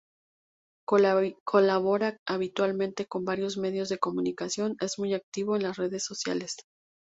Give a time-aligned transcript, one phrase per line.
[1.43, 6.55] Colabora habitualmente con varios medios de comunicación, es muy activo en las redes sociales.